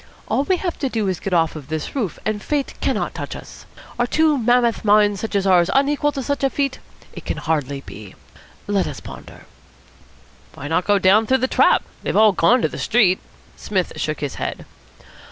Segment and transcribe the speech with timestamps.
[0.27, 3.35] All we have to do is to get off this roof, and fate cannot touch
[3.35, 3.67] us.
[3.99, 6.79] Are two mammoth minds such as ours unequal to such a feat?
[7.13, 8.15] It can hardly be.
[8.65, 9.45] Let us ponder."
[10.55, 11.83] "Why not go down through the trap?
[12.01, 13.19] They've all gone to the street."
[13.55, 14.65] Psmith shook his head.